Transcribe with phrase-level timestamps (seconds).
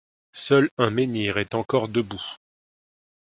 [0.33, 2.25] Seul un menhir est encore debout.